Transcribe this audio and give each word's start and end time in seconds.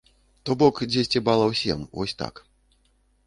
То 0.49 0.55
бок 0.61 0.79
дзесьці 0.91 1.19
балаў 1.27 1.53
сем, 1.61 1.83
вось 1.99 2.17
так. 2.21 2.41